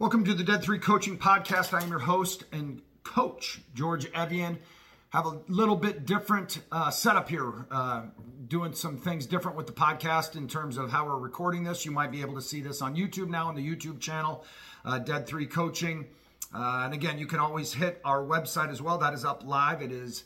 [0.00, 1.74] Welcome to the Dead Three Coaching Podcast.
[1.74, 4.60] I am your host and coach, George Evian.
[5.08, 8.02] Have a little bit different uh, setup here, uh,
[8.46, 11.84] doing some things different with the podcast in terms of how we're recording this.
[11.84, 14.44] You might be able to see this on YouTube now on the YouTube channel,
[14.84, 16.06] uh, Dead Three Coaching.
[16.54, 18.98] Uh, and again, you can always hit our website as well.
[18.98, 19.82] That is up live.
[19.82, 20.22] It is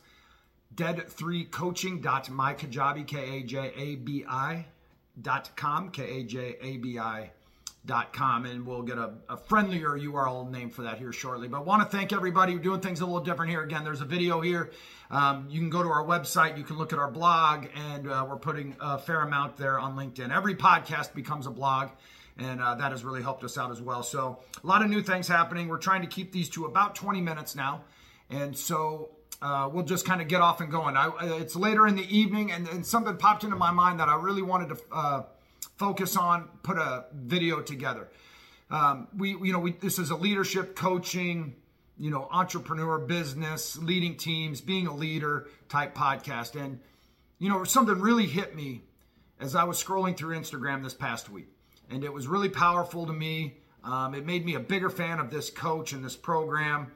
[0.74, 4.66] dead3coaching.mykajabi, K-A-J-A-B-I
[5.22, 7.30] dot com, K-A-J-A-B-I dot
[8.12, 11.48] com and we'll get a, a, friendlier url name for that here shortly.
[11.48, 13.62] But want to thank everybody We're doing things a little different here.
[13.62, 14.70] Again there's a video here.
[15.10, 18.24] Um, you can go to our website you can look at our blog and uh,
[18.28, 20.34] we're putting a fair amount there on linkedin.
[20.34, 21.90] Every podcast becomes a blog
[22.38, 24.02] and uh, that has really helped us out as well.
[24.02, 25.68] So a lot of new things happening.
[25.68, 27.82] We're trying to keep these to about 20 minutes now
[28.30, 29.10] and so
[29.42, 30.96] uh, we'll just kind of get off and going.
[30.96, 31.10] I,
[31.40, 34.42] it's later in the evening and, and, something popped into my mind that i really
[34.42, 35.22] wanted to uh,
[35.76, 38.08] focus on, put a video together.
[38.70, 41.56] Um, we, you know, we, this is a leadership coaching,
[41.98, 46.60] you know, entrepreneur business, leading teams, being a leader type podcast.
[46.60, 46.80] And,
[47.38, 48.82] you know, something really hit me
[49.40, 51.48] as I was scrolling through Instagram this past week.
[51.90, 53.58] And it was really powerful to me.
[53.84, 56.92] Um, it made me a bigger fan of this coach and this program.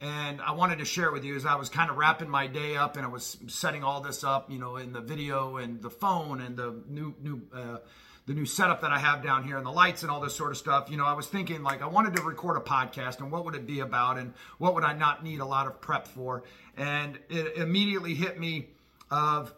[0.00, 2.76] And I wanted to share with you as I was kind of wrapping my day
[2.76, 5.88] up and I was setting all this up, you know, in the video and the
[5.88, 7.78] phone and the new, new, uh,
[8.26, 10.50] the new setup that I have down here and the lights and all this sort
[10.50, 13.30] of stuff, you know, I was thinking like I wanted to record a podcast and
[13.30, 16.06] what would it be about and what would I not need a lot of prep
[16.06, 16.44] for?
[16.76, 18.68] And it immediately hit me
[19.10, 19.54] of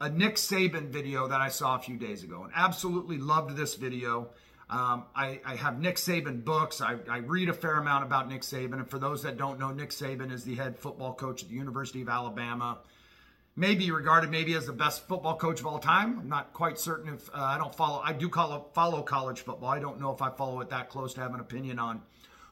[0.00, 3.74] a Nick Saban video that I saw a few days ago and absolutely loved this
[3.74, 4.30] video.
[4.70, 6.80] Um, I, I, have Nick Saban books.
[6.80, 8.74] I, I, read a fair amount about Nick Saban.
[8.74, 11.54] And for those that don't know, Nick Saban is the head football coach at the
[11.54, 12.78] University of Alabama
[13.56, 16.18] maybe regarded maybe as the best football coach of all time.
[16.18, 18.00] I'm not quite certain if uh, I don't follow.
[18.00, 19.70] I do call, follow college football.
[19.70, 22.02] I don't know if I follow it that close to have an opinion on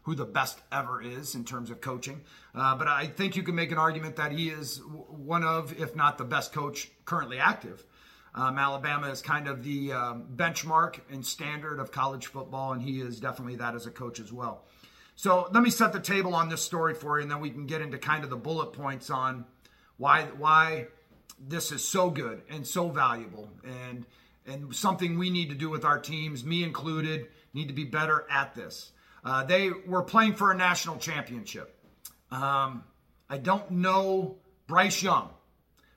[0.05, 2.20] who the best ever is in terms of coaching.
[2.55, 5.95] Uh, but I think you can make an argument that he is one of, if
[5.95, 7.84] not the best coach currently active.
[8.34, 13.01] Um, Alabama is kind of the um, benchmark and standard of college football, and he
[13.01, 14.64] is definitely that as a coach as well.
[15.14, 17.67] So let me set the table on this story for you, and then we can
[17.67, 19.45] get into kind of the bullet points on
[20.02, 20.89] why why
[21.39, 24.05] this is so good and so valuable and
[24.45, 28.27] and something we need to do with our teams, me included, need to be better
[28.29, 28.90] at this.
[29.24, 31.79] Uh, they were playing for a national championship.
[32.33, 32.83] Um,
[33.30, 35.30] I don't know Bryce Young.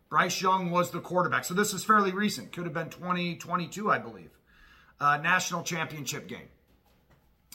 [0.07, 1.43] Bryce Young was the quarterback.
[1.43, 2.51] So this is fairly recent.
[2.51, 4.29] Could have been 2022, I believe.
[4.99, 6.49] Uh, national championship game.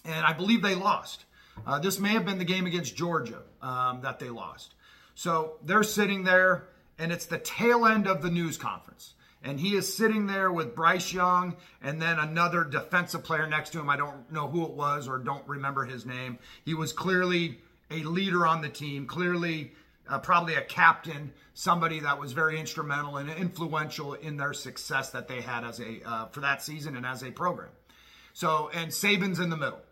[0.04, 1.24] And I believe they lost.
[1.64, 4.74] Uh, this may have been the game against Georgia um, that they lost.
[5.20, 6.64] So they're sitting there,
[6.98, 9.12] and it's the tail end of the news conference.
[9.44, 13.80] And he is sitting there with Bryce Young and then another defensive player next to
[13.80, 13.90] him.
[13.90, 16.38] I don't know who it was or don't remember his name.
[16.64, 17.58] He was clearly
[17.90, 19.72] a leader on the team, clearly
[20.08, 25.28] uh, probably a captain, somebody that was very instrumental and influential in their success that
[25.28, 27.68] they had as a uh, for that season and as a program.
[28.32, 29.82] So and Saban's in the middle.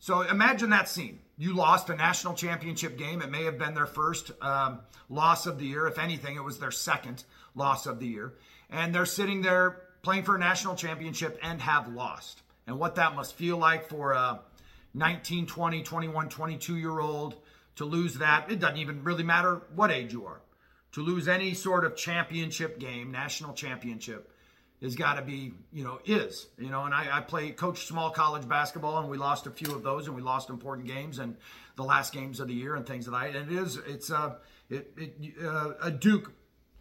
[0.00, 3.22] So imagine that scene you lost a national championship game.
[3.22, 5.86] It may have been their first um, loss of the year.
[5.86, 7.24] If anything, it was their second
[7.54, 8.34] loss of the year.
[8.68, 12.42] And they're sitting there playing for a national championship and have lost.
[12.66, 14.40] And what that must feel like for a
[14.92, 17.36] 19, 20, 21, 22 year old
[17.76, 18.52] to lose that.
[18.52, 20.42] It doesn't even really matter what age you are.
[20.92, 24.30] To lose any sort of championship game, national championship,
[24.82, 28.10] has got to be, you know, is, you know, and I, I play, coach small
[28.10, 31.36] college basketball and we lost a few of those and we lost important games and
[31.76, 33.40] the last games of the year and things like that.
[33.40, 34.38] And it is, it's a,
[34.68, 36.32] it, it, uh, a Duke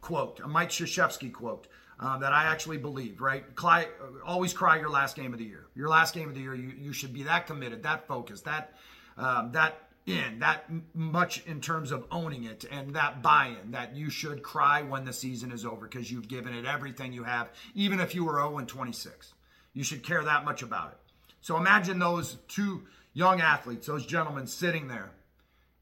[0.01, 1.67] quote, a Mike Krzyzewski quote.
[2.01, 3.53] Uh, that I actually believe, right?
[3.57, 3.85] Cry,
[4.25, 5.65] always cry your last game of the year.
[5.75, 8.73] Your last game of the year, you, you should be that committed, that focused, that
[9.17, 14.09] um, that in that much in terms of owning it and that buy-in that you
[14.09, 17.99] should cry when the season is over because you've given it everything you have even
[17.99, 19.33] if you were 0 and 26
[19.73, 20.97] you should care that much about it.
[21.41, 25.11] So imagine those two young athletes those gentlemen sitting there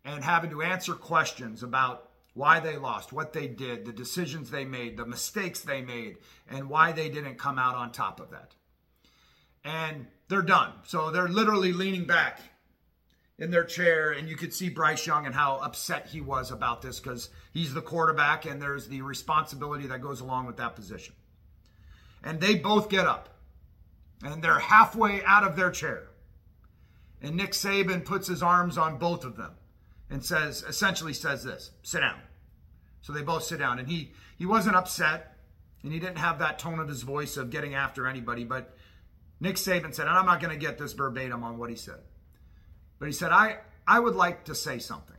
[0.04, 4.66] and having to answer questions about why they lost what they did the decisions they
[4.66, 6.18] made the mistakes they made
[6.50, 8.54] and why they didn't come out on top of that.
[9.64, 10.74] And they're done.
[10.84, 12.40] So they're literally leaning back
[13.40, 16.82] in their chair, and you could see Bryce Young and how upset he was about
[16.82, 21.14] this because he's the quarterback and there's the responsibility that goes along with that position.
[22.24, 23.30] And they both get up
[24.24, 26.08] and they're halfway out of their chair.
[27.22, 29.52] And Nick Saban puts his arms on both of them
[30.10, 32.20] and says, essentially says this sit down.
[33.02, 33.78] So they both sit down.
[33.78, 35.38] And he, he wasn't upset
[35.84, 38.76] and he didn't have that tone of his voice of getting after anybody, but
[39.40, 42.00] Nick Saban said, and I'm not going to get this verbatim on what he said.
[43.00, 43.58] But he said, I,
[43.88, 45.16] I would like to say something.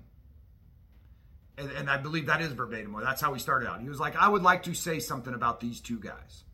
[1.57, 3.81] And, and I believe that is verbatim, that's how he started out.
[3.81, 6.45] He was like, I would like to say something about these two guys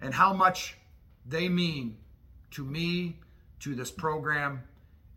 [0.00, 0.76] and how much
[1.24, 1.96] they mean
[2.52, 3.18] to me,
[3.60, 4.62] to this program,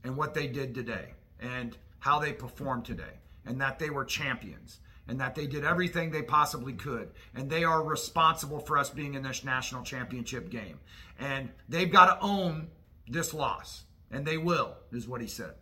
[0.04, 4.80] and what they did today, and how they performed today, and that they were champions,
[5.08, 9.14] and that they did everything they possibly could, and they are responsible for us being
[9.14, 10.80] in this national championship game.
[11.20, 12.70] And they've got to own
[13.08, 15.54] this loss, and they will, is what he said.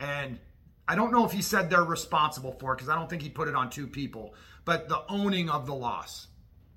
[0.00, 0.38] And
[0.86, 3.28] I don't know if he said they're responsible for it because I don't think he
[3.28, 4.34] put it on two people,
[4.64, 6.28] but the owning of the loss,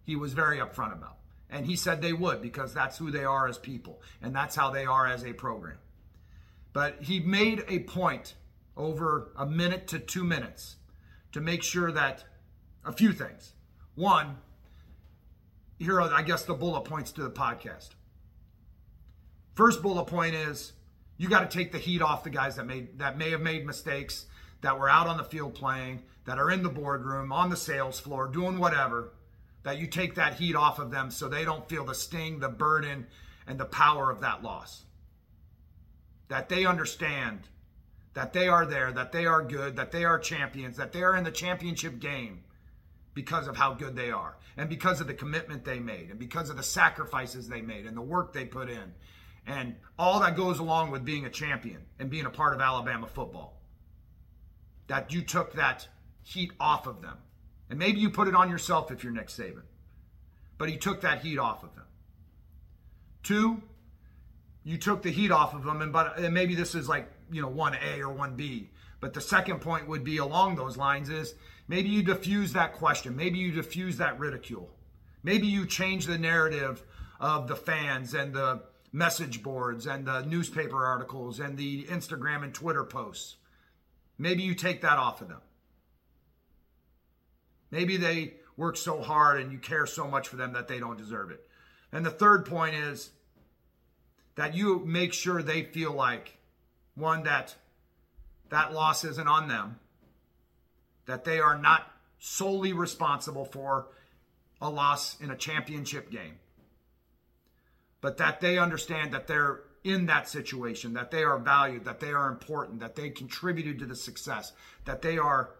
[0.03, 1.18] he was very upfront about.
[1.50, 4.69] And he said they would because that's who they are as people and that's how
[4.69, 5.77] they are as a program.
[6.74, 8.35] But he made a point
[8.77, 10.77] over a minute to two minutes
[11.33, 12.24] to make sure that
[12.85, 13.53] a few things.
[13.95, 14.38] One,
[15.77, 17.89] here are, I guess, the bullet points to the podcast.
[19.61, 20.73] First bullet point is
[21.17, 23.63] you got to take the heat off the guys that made that may have made
[23.63, 24.25] mistakes,
[24.61, 27.99] that were out on the field playing, that are in the boardroom, on the sales
[27.99, 29.13] floor, doing whatever
[29.61, 32.49] that you take that heat off of them so they don't feel the sting, the
[32.49, 33.05] burden,
[33.45, 34.85] and the power of that loss.
[36.29, 37.41] That they understand
[38.15, 41.15] that they are there, that they are good, that they are champions, that they are
[41.15, 42.45] in the championship game
[43.13, 46.49] because of how good they are, and because of the commitment they made, and because
[46.49, 48.95] of the sacrifices they made, and the work they put in,
[49.45, 53.07] and all that goes along with being a champion and being a part of Alabama
[53.07, 53.61] football.
[54.88, 55.88] That you took that
[56.23, 57.17] heat off of them
[57.71, 59.63] and maybe you put it on yourself if you're Nick Saban.
[60.57, 61.85] But he took that heat off of them.
[63.23, 63.63] Two,
[64.65, 67.41] you took the heat off of them, and but and maybe this is like you
[67.41, 68.69] know one A or one B.
[68.99, 71.33] But the second point would be along those lines is
[71.69, 74.69] maybe you diffuse that question, maybe you diffuse that ridicule,
[75.23, 76.83] maybe you change the narrative
[77.21, 82.53] of the fans and the message boards and the newspaper articles and the Instagram and
[82.53, 83.38] Twitter posts.
[84.17, 85.41] Maybe you take that off of them.
[87.71, 90.97] Maybe they work so hard and you care so much for them that they don't
[90.97, 91.47] deserve it.
[91.91, 93.11] And the third point is
[94.35, 96.38] that you make sure they feel like
[96.95, 97.55] one that
[98.49, 99.79] that loss isn't on them,
[101.05, 101.89] that they are not
[102.19, 103.88] solely responsible for
[104.61, 106.35] a loss in a championship game,
[108.01, 112.12] but that they understand that they're in that situation, that they are valued, that they
[112.12, 114.53] are important, that they contributed to the success,
[114.86, 115.51] that they are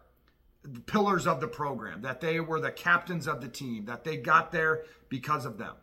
[0.86, 4.52] pillars of the program, that they were the captains of the team, that they got
[4.52, 5.76] there because of them.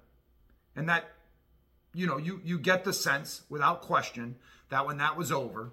[0.76, 1.04] And that,
[1.94, 4.36] you know, you, you get the sense without question
[4.68, 5.72] that when that was over,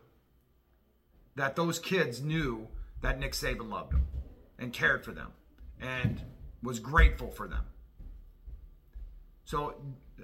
[1.36, 2.68] that those kids knew
[3.02, 4.08] that Nick Saban loved them
[4.58, 5.34] and cared for them
[5.80, 6.22] and
[6.64, 7.66] was grateful for them.
[9.44, 9.76] So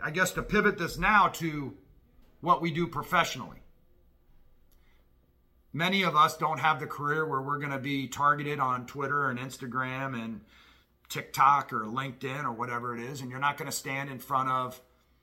[0.04, 1.74] I guess to pivot this now to
[2.42, 3.62] what we do professionally
[5.74, 9.30] many of us don't have the career where we're going to be targeted on Twitter
[9.30, 10.42] and Instagram and
[11.10, 13.22] TikTok or LinkedIn or whatever it is.
[13.22, 14.82] And you're not going to stand in front of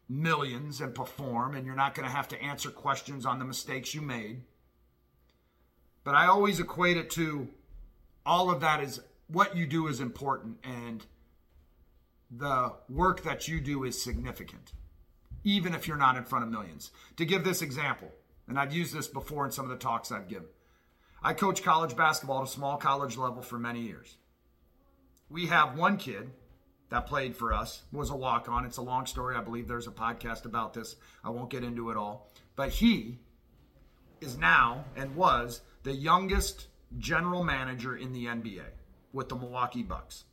[0.09, 3.95] millions and perform, and you're not going to have to answer questions on the mistakes
[3.95, 4.43] you made.
[6.05, 7.49] But I always equate it to
[8.25, 11.05] all of that is what you do is important and
[12.31, 14.73] the work that you do is significant,
[15.45, 16.91] even if you're not in front of millions.
[17.17, 18.11] To give this example,
[18.47, 20.49] and I've used this before in some of the talks I've given.
[21.23, 24.17] I coach college basketball at a small college level for many years.
[25.29, 26.31] We have one kid
[26.91, 28.65] that played for us, was a walk on.
[28.65, 29.37] It's a long story.
[29.37, 30.97] I believe there's a podcast about this.
[31.23, 32.31] I won't get into it all.
[32.57, 33.19] But he
[34.21, 36.69] is now and was the youngest
[36.99, 38.65] general manager in the NBA
[39.13, 40.25] with the Milwaukee Bucks.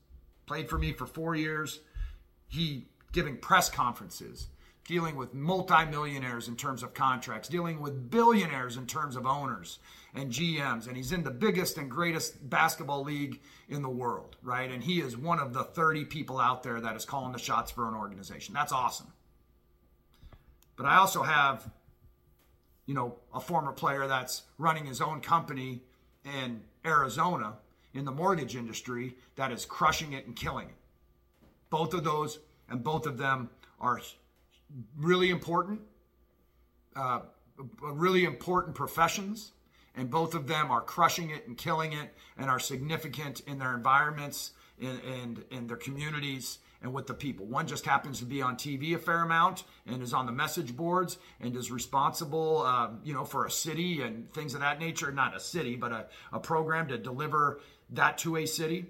[0.45, 1.79] Played for me for four years.
[2.47, 4.47] He giving press conferences
[4.87, 9.79] dealing with multimillionaires in terms of contracts, dealing with billionaires in terms of owners
[10.13, 10.87] and GMs.
[10.87, 14.69] And he's in the biggest and greatest basketball league in the world, right?
[14.69, 17.71] And he is one of the 30 people out there that is calling the shots
[17.71, 18.53] for an organization.
[18.53, 19.11] That's awesome.
[20.75, 21.67] But I also have,
[22.85, 25.81] you know, a former player that's running his own company
[26.23, 27.55] in Arizona
[27.95, 30.75] in the mortgage industry that is crushing it and killing it.
[31.69, 33.49] Both of those and both of them
[33.79, 33.99] are
[34.97, 35.81] really important,
[36.95, 37.21] uh,
[37.81, 39.53] really important professions,
[39.95, 43.73] and both of them are crushing it and killing it, and are significant in their
[43.73, 47.47] environments and in, their communities and with the people.
[47.47, 50.77] One just happens to be on TV a fair amount and is on the message
[50.77, 55.11] boards and is responsible, um, you know, for a city and things of that nature.
[55.11, 58.85] Not a city, but a, a program to deliver that to a city.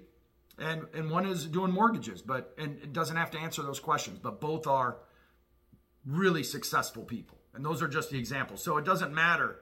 [0.58, 4.18] And and one is doing mortgages, but and it doesn't have to answer those questions.
[4.22, 4.98] But both are
[6.04, 7.38] really successful people.
[7.54, 8.62] And those are just the examples.
[8.62, 9.60] So it doesn't matter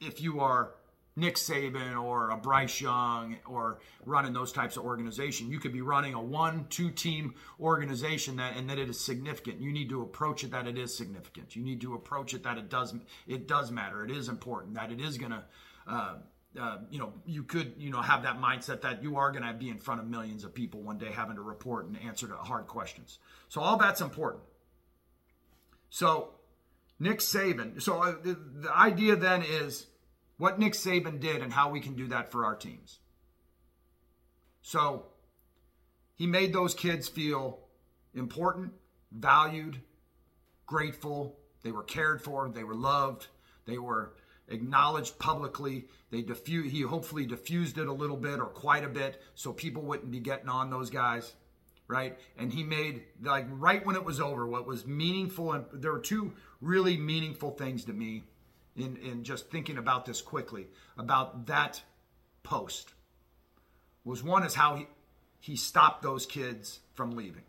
[0.00, 0.72] if you are
[1.20, 5.50] Nick Saban or a Bryce Young or running those types of organization.
[5.50, 9.60] You could be running a one, two team organization that and that it is significant.
[9.60, 11.54] You need to approach it that it is significant.
[11.54, 12.94] You need to approach it that it does
[13.28, 14.04] it does matter.
[14.04, 15.44] It is important that it is to.
[15.86, 16.14] Uh,
[16.58, 19.52] uh, you know, you could, you know, have that mindset that you are going to
[19.52, 22.34] be in front of millions of people one day having to report and answer to
[22.34, 23.20] hard questions.
[23.48, 24.42] So all that's important.
[25.90, 26.30] So
[26.98, 27.80] Nick Saban.
[27.80, 29.86] So uh, the, the idea then is
[30.40, 32.98] what Nick Saban did and how we can do that for our teams.
[34.62, 35.04] So
[36.14, 37.58] he made those kids feel
[38.14, 38.72] important,
[39.12, 39.82] valued,
[40.64, 41.38] grateful.
[41.62, 43.26] They were cared for, they were loved,
[43.66, 44.14] they were
[44.48, 45.88] acknowledged publicly.
[46.10, 49.82] They diffuse, he hopefully diffused it a little bit or quite a bit so people
[49.82, 51.34] wouldn't be getting on those guys,
[51.86, 52.18] right?
[52.38, 55.98] And he made like right when it was over, what was meaningful and there were
[55.98, 56.32] two
[56.62, 58.24] really meaningful things to me
[58.80, 60.68] in, in just thinking about this quickly
[60.98, 61.82] about that
[62.42, 62.92] post
[64.04, 64.86] was one is how he,
[65.38, 67.42] he stopped those kids from leaving.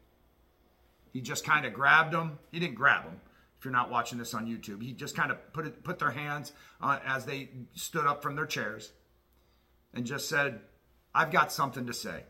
[1.13, 2.39] He just kind of grabbed them.
[2.51, 3.19] He didn't grab them.
[3.57, 6.11] If you're not watching this on YouTube, he just kind of put it, put their
[6.11, 8.91] hands on as they stood up from their chairs,
[9.93, 10.61] and just said,
[11.13, 12.23] "I've got something to say."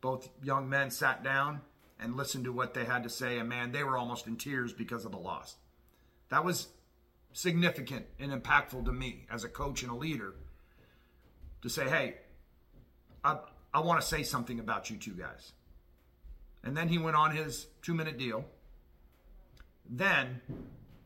[0.00, 1.60] Both young men sat down
[1.98, 4.72] and listened to what they had to say, and man, they were almost in tears
[4.72, 5.56] because of the loss.
[6.30, 6.68] That was
[7.32, 10.34] significant and impactful to me as a coach and a leader
[11.62, 12.14] to say, hey,
[13.24, 13.38] I,
[13.72, 15.52] I want to say something about you two guys.
[16.62, 18.44] And then he went on his two minute deal.
[19.88, 20.40] Then,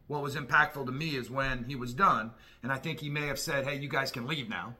[0.07, 3.27] what was impactful to me is when he was done, and I think he may
[3.27, 4.77] have said, hey, you guys can leave now,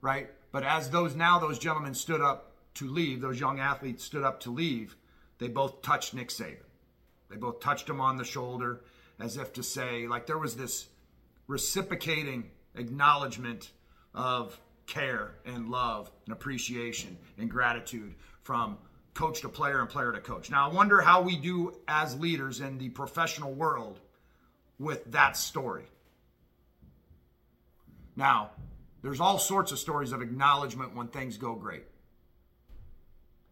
[0.00, 0.30] right?
[0.52, 4.40] But as those now, those gentlemen stood up to leave, those young athletes stood up
[4.40, 4.96] to leave,
[5.38, 6.58] they both touched Nick Saban.
[7.30, 8.82] They both touched him on the shoulder
[9.20, 10.88] as if to say, like there was this
[11.46, 13.70] reciprocating acknowledgement
[14.14, 18.78] of care and love and appreciation and gratitude from
[19.14, 20.50] coach to player and player to coach.
[20.50, 24.00] Now, I wonder how we do as leaders in the professional world
[24.78, 25.84] with that story.
[28.16, 28.50] Now,
[29.02, 31.84] there's all sorts of stories of acknowledgement when things go great.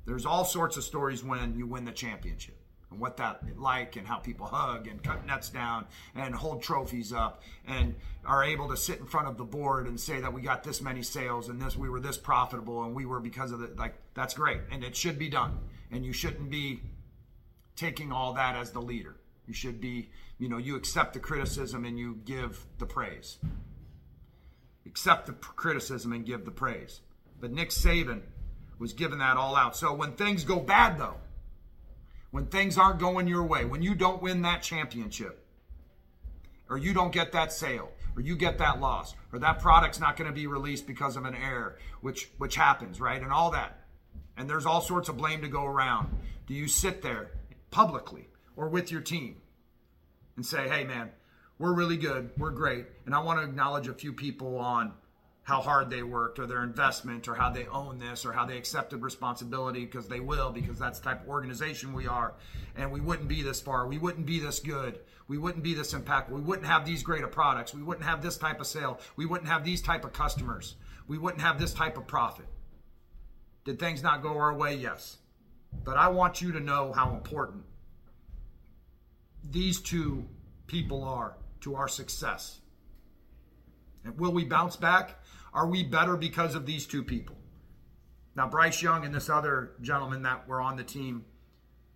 [0.06, 2.58] There's all sorts of stories when you win the championship
[2.90, 7.12] and what that like and how people hug and cut nets down and hold trophies
[7.12, 10.40] up and are able to sit in front of the board and say that we
[10.40, 13.62] got this many sales and this we were this profitable and we were because of
[13.62, 15.59] it like that's great and it should be done.
[15.90, 16.80] And you shouldn't be
[17.76, 19.16] taking all that as the leader.
[19.47, 23.38] You should be you know you accept the criticism and you give the praise.
[24.87, 27.00] Accept the criticism and give the praise.
[27.40, 28.23] But nick saban
[28.78, 29.76] was giving that all out.
[29.76, 31.16] So when things go bad though
[32.30, 35.44] when things aren't going your way, when you don't win that championship,
[36.68, 40.16] or you don't get that sale, or you get that loss, or that product's not
[40.16, 43.23] going to be released because of an error, which which happens, right?
[43.23, 43.85] And all that.
[44.37, 46.08] And there's all sorts of blame to go around.
[46.47, 47.32] Do you sit there
[47.70, 49.40] publicly or with your team
[50.37, 51.11] and say, "Hey man,
[51.58, 52.30] we're really good.
[52.37, 54.92] We're great." And I want to acknowledge a few people on
[55.48, 58.58] how hard they worked or their investment or how they own this or how they
[58.58, 62.34] accepted responsibility because they will because that's the type of organization we are.
[62.76, 63.86] And we wouldn't be this far.
[63.86, 65.00] We wouldn't be this good.
[65.26, 66.32] We wouldn't be this impactful.
[66.32, 67.72] We wouldn't have these great of products.
[67.72, 69.00] We wouldn't have this type of sale.
[69.16, 70.74] We wouldn't have these type of customers.
[71.06, 72.44] We wouldn't have this type of profit.
[73.64, 74.74] Did things not go our way?
[74.74, 75.16] Yes.
[75.82, 77.64] But i want you to know how important
[79.50, 80.26] these two
[80.66, 82.60] people are to our success.
[84.04, 85.18] And will we bounce back
[85.52, 87.36] are we better because of these two people?
[88.34, 91.24] Now, Bryce Young and this other gentleman that were on the team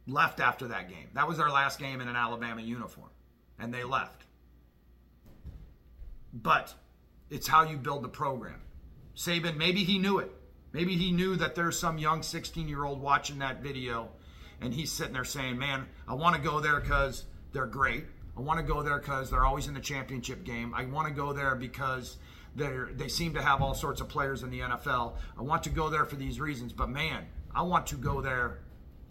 [0.07, 1.09] left after that game.
[1.15, 3.11] That was their last game in an Alabama uniform,
[3.59, 4.25] and they left.
[6.33, 6.75] But
[7.31, 8.61] it's how you build the program.
[9.15, 10.33] Saban, maybe he knew it.
[10.73, 14.09] Maybe he knew that there's some young 16 year old watching that video,
[14.61, 18.05] and he's sitting there saying, Man, I want to go there because they're great.
[18.37, 20.73] I want to go there because they're always in the championship game.
[20.75, 22.17] I want to go there because
[22.55, 25.15] they they seem to have all sorts of players in the NFL.
[25.39, 28.59] I want to go there for these reasons, but man, I want to go there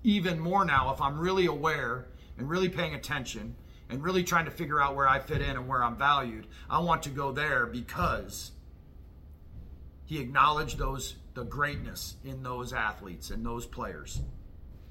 [0.03, 2.07] even more now if I'm really aware
[2.37, 3.55] and really paying attention
[3.89, 6.47] and really trying to figure out where I fit in and where I'm valued.
[6.69, 8.51] I want to go there because
[10.05, 14.21] he acknowledged those the greatness in those athletes and those players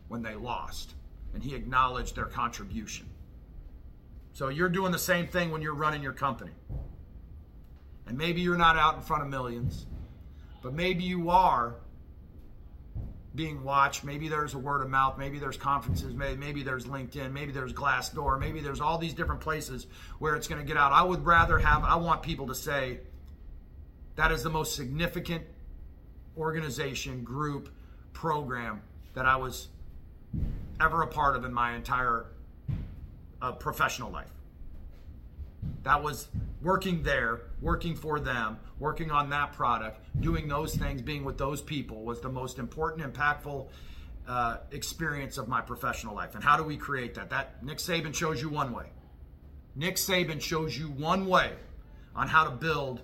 [0.09, 0.95] when they lost
[1.35, 3.07] and he acknowledged their contribution.
[4.33, 6.53] So you're doing the same thing when you're running your company.
[8.11, 9.87] And maybe you're not out in front of millions,
[10.65, 11.77] but maybe you are
[13.37, 14.03] being watched.
[14.03, 15.17] Maybe there's a word of mouth.
[15.17, 16.13] Maybe there's conferences.
[16.13, 17.31] Maybe, maybe there's LinkedIn.
[17.31, 18.41] Maybe there's Glassdoor.
[18.41, 19.87] Maybe there's all these different places
[20.19, 20.91] where it's going to get out.
[20.91, 22.99] I would rather have, I want people to say,
[24.17, 25.45] That is the most significant
[26.37, 27.73] organization, group,
[28.13, 28.83] program
[29.15, 29.69] that I was
[30.81, 32.27] ever a part of in my entire
[33.41, 34.33] uh, professional life.
[35.85, 36.27] That was
[36.61, 41.61] working there, working for them, working on that product, doing those things, being with those
[41.61, 43.69] people was the most important, impactful
[44.27, 46.35] uh, experience of my professional life.
[46.35, 47.31] And how do we create that?
[47.31, 48.87] That Nick Saban shows you one way.
[49.75, 51.53] Nick Saban shows you one way
[52.15, 53.03] on how to build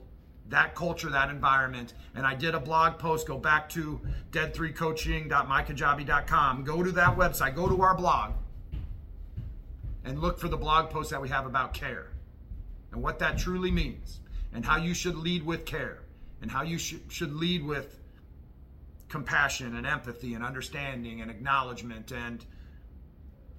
[0.49, 1.95] that culture, that environment.
[2.15, 3.27] And I did a blog post.
[3.27, 6.65] Go back to dead3coaching.mykajabi.com.
[6.65, 7.55] Go to that website.
[7.55, 8.33] Go to our blog
[10.05, 12.13] and look for the blog post that we have about care
[12.93, 14.21] and what that truly means
[14.57, 16.03] and how you should lead with care
[16.41, 18.01] and how you should, should lead with
[19.09, 22.45] compassion and empathy and understanding and acknowledgement and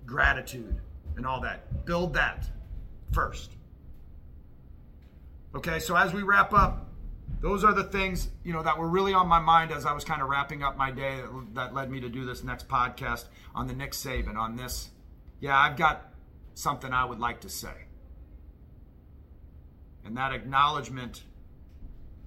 [0.07, 0.81] gratitude
[1.15, 1.85] and all that.
[1.85, 2.49] Build that
[3.11, 3.51] first.
[5.53, 6.87] Okay, so as we wrap up,
[7.41, 10.03] those are the things you know that were really on my mind as I was
[10.03, 13.25] kind of wrapping up my day that, that led me to do this next podcast
[13.53, 14.89] on the Nick Saban on this.
[15.39, 16.11] Yeah, I've got
[16.55, 17.86] something I would like to say.
[20.07, 21.23] And that acknowledgement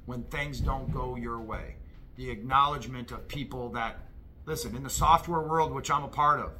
[0.05, 1.77] when things don't go your way.
[2.17, 4.01] The acknowledgement of people that,
[4.45, 6.53] listen, in the software world, which I'm a part of,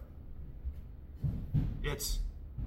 [1.83, 2.21] it's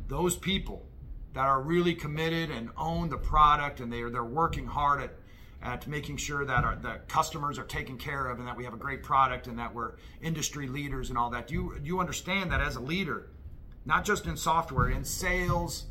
[0.08, 0.86] those people
[1.34, 5.16] that are really committed and own the product and they're, they're working hard at,
[5.64, 8.76] at making sure that our that customers are taken care of and that we have
[8.76, 11.48] a great product and that we're industry leaders and all that.
[11.48, 13.30] Do you, do you understand that as a leader,
[13.84, 15.86] not just in software, in sales,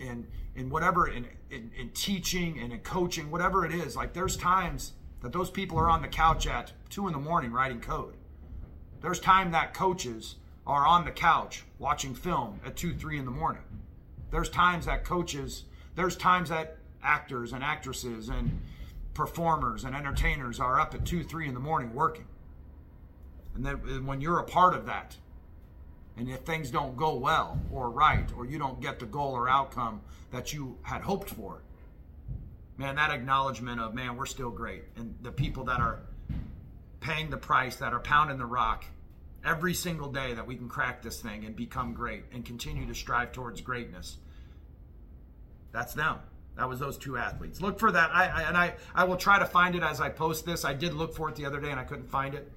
[0.00, 4.36] in in whatever in, in, in teaching and in coaching, whatever it is, like there's
[4.36, 8.14] times that those people are on the couch at two in the morning writing code.
[9.00, 10.36] There's time that coaches
[10.66, 13.62] are on the couch watching film at two, three in the morning.
[14.30, 18.60] There's times that coaches, there's times that actors and actresses and
[19.14, 22.26] performers and entertainers are up at two, three in the morning working.
[23.54, 25.16] And then when you're a part of that,
[26.16, 29.48] and if things don't go well or right, or you don't get the goal or
[29.48, 30.00] outcome
[30.30, 31.62] that you had hoped for,
[32.78, 34.84] man, that acknowledgement of, man, we're still great.
[34.96, 36.00] And the people that are
[37.00, 38.84] paying the price, that are pounding the rock
[39.44, 42.94] every single day that we can crack this thing and become great and continue to
[42.94, 44.16] strive towards greatness,
[45.72, 46.18] that's them.
[46.56, 47.60] That was those two athletes.
[47.60, 48.10] Look for that.
[48.12, 50.64] I, I, and I, I will try to find it as I post this.
[50.64, 52.50] I did look for it the other day and I couldn't find it.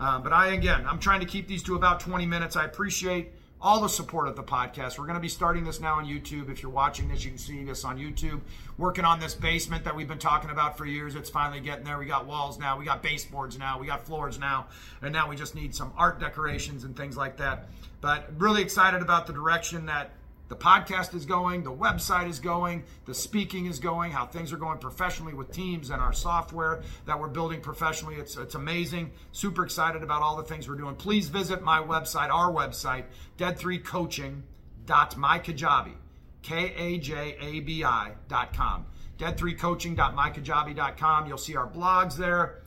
[0.00, 2.56] Uh, but I, again, I'm trying to keep these to about 20 minutes.
[2.56, 3.32] I appreciate
[3.62, 4.98] all the support of the podcast.
[4.98, 6.50] We're going to be starting this now on YouTube.
[6.50, 8.40] If you're watching this, you can see this on YouTube.
[8.78, 11.14] Working on this basement that we've been talking about for years.
[11.14, 11.98] It's finally getting there.
[11.98, 12.78] We got walls now.
[12.78, 13.78] We got baseboards now.
[13.78, 14.68] We got floors now.
[15.02, 17.68] And now we just need some art decorations and things like that.
[18.00, 20.12] But really excited about the direction that
[20.50, 24.56] the podcast is going, the website is going, the speaking is going, how things are
[24.56, 28.16] going professionally with teams and our software that we're building professionally.
[28.16, 29.12] It's, it's amazing.
[29.30, 30.96] Super excited about all the things we're doing.
[30.96, 33.04] Please visit my website, our website,
[33.38, 35.94] dead3coaching.mykajabi,
[36.42, 38.86] K-A-J-A-B-I dot com.
[39.18, 41.26] Dead3coaching.mykajabi.com.
[41.28, 42.62] You'll see our blogs there.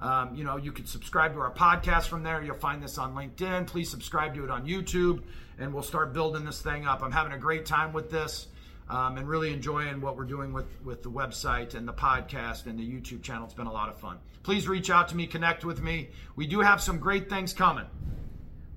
[0.00, 2.42] Um, you know, you can subscribe to our podcast from there.
[2.42, 3.68] You'll find this on LinkedIn.
[3.68, 5.22] Please subscribe to it on YouTube,
[5.58, 7.02] and we'll start building this thing up.
[7.02, 8.46] I'm having a great time with this,
[8.88, 12.78] um, and really enjoying what we're doing with with the website and the podcast and
[12.78, 13.44] the YouTube channel.
[13.44, 14.18] It's been a lot of fun.
[14.42, 16.08] Please reach out to me, connect with me.
[16.36, 17.86] We do have some great things coming.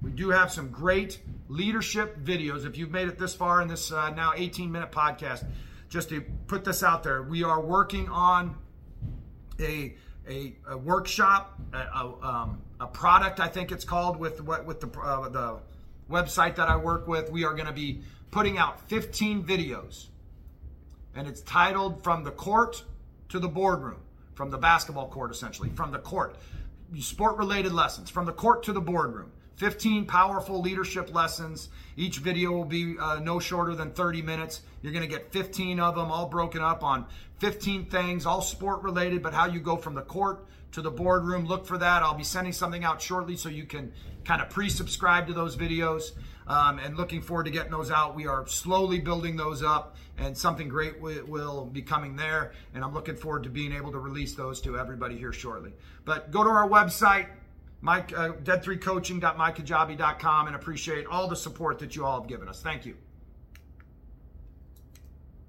[0.02, 2.65] We do have some great leadership videos.
[2.65, 5.46] If you've made it this far in this uh, now 18 minute podcast,
[5.89, 8.58] just to put this out there, we are working on
[9.60, 9.96] a
[10.28, 14.80] a, a workshop, a, a, um, a, product, I think it's called, with what with
[14.80, 15.60] the uh, the
[16.12, 17.32] website that I work with.
[17.32, 20.08] We are going to be putting out 15 videos,
[21.15, 22.84] and it's titled "From the Court
[23.30, 24.02] to the Boardroom,"
[24.36, 26.38] from the basketball court, essentially, from the court,
[27.00, 29.32] sport-related lessons, from the court to the boardroom.
[29.62, 31.69] 15 powerful leadership lessons.
[31.95, 34.62] Each video will be uh, no shorter than 30 minutes.
[34.82, 37.06] You're going to get 15 of them, all broken up on
[37.38, 41.45] 15 things, all sport related, but how you go from the court to the boardroom.
[41.45, 42.02] Look for that.
[42.02, 43.93] I'll be sending something out shortly so you can
[44.26, 46.13] kind of pre subscribe to those videos.
[46.47, 48.15] Um, and looking forward to getting those out.
[48.15, 52.54] We are slowly building those up, and something great w- will be coming there.
[52.74, 55.71] And I'm looking forward to being able to release those to everybody here shortly.
[56.04, 57.28] But go to our website,
[57.82, 62.62] Mike, uh, dead3coaching.mykajabi.com and appreciate all the support that you all have given us.
[62.62, 62.96] Thank you.